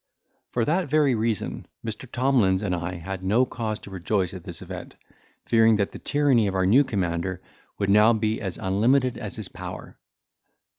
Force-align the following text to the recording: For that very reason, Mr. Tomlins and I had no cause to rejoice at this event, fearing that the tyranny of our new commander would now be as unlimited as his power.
For 0.49 0.65
that 0.65 0.89
very 0.89 1.13
reason, 1.13 1.67
Mr. 1.85 2.11
Tomlins 2.11 2.63
and 2.63 2.73
I 2.73 2.95
had 2.95 3.23
no 3.23 3.45
cause 3.45 3.77
to 3.81 3.91
rejoice 3.91 4.33
at 4.33 4.45
this 4.45 4.59
event, 4.63 4.95
fearing 5.45 5.75
that 5.75 5.91
the 5.91 5.99
tyranny 5.99 6.47
of 6.47 6.55
our 6.55 6.65
new 6.65 6.83
commander 6.83 7.39
would 7.77 7.91
now 7.91 8.11
be 8.11 8.41
as 8.41 8.57
unlimited 8.57 9.15
as 9.19 9.35
his 9.35 9.47
power. 9.47 9.99